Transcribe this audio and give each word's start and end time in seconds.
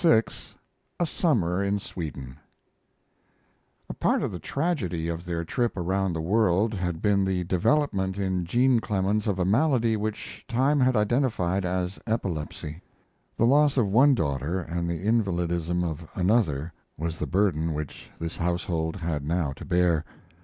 CCVI. 0.03 0.55
A 0.99 1.05
SUMMER 1.05 1.63
IN 1.63 1.77
SWEDEN 1.77 2.39
A 3.87 3.93
part 3.93 4.23
of 4.23 4.31
the 4.31 4.39
tragedy 4.39 5.07
of 5.07 5.25
their 5.25 5.43
trip 5.45 5.77
around 5.77 6.13
the 6.13 6.21
world 6.21 6.73
had 6.73 7.03
been 7.03 7.23
the 7.23 7.43
development 7.43 8.17
in 8.17 8.43
Jean 8.43 8.79
Clemens 8.79 9.27
of 9.27 9.37
a 9.37 9.45
malady 9.45 9.95
which 9.95 10.43
time 10.47 10.79
had 10.79 10.95
identified 10.95 11.65
as 11.65 11.99
epilepsy. 12.07 12.81
The 13.37 13.45
loss 13.45 13.77
of 13.77 13.89
one 13.89 14.15
daughter 14.15 14.59
and 14.61 14.89
the 14.89 15.05
invalidism 15.05 15.83
of 15.83 16.07
another 16.15 16.73
was 16.97 17.19
the 17.19 17.27
burden 17.27 17.75
which 17.75 18.09
this 18.17 18.37
household 18.37 18.95
had 18.95 19.23
now 19.23 19.53
to 19.53 19.63
bear. 19.65 20.03